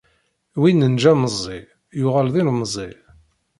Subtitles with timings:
[0.61, 1.59] Win neǧǧa meẓẓi,
[1.99, 2.89] yuɣal d ilemẓi.